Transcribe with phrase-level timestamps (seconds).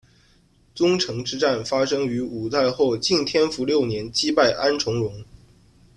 [0.73, 5.23] 宗城之战发生于五代后晋天福六年击败安重荣。